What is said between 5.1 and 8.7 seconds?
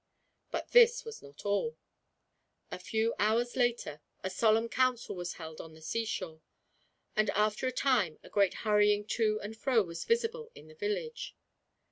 was held on the seashore, and after a time a great